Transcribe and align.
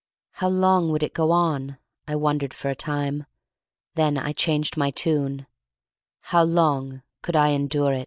How 0.31 0.49
long 0.49 0.89
would 0.91 1.03
it 1.03 1.13
go 1.13 1.29
on? 1.29 1.77
I 2.07 2.15
wondered 2.15 2.55
for 2.55 2.69
a 2.69 2.75
time. 2.75 3.27
Then 3.93 4.17
I 4.17 4.33
changed 4.33 4.75
my 4.75 4.89
tune: 4.89 5.45
how 6.21 6.41
long 6.41 7.03
could 7.21 7.35
I 7.35 7.49
endure 7.49 7.93
it? 7.93 7.99